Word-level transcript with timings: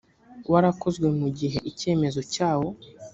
warakozwe 0.51 1.07
mu 1.19 1.27
gihe 1.37 1.59
icyemezo 1.71 2.19
cyawo 2.33 2.69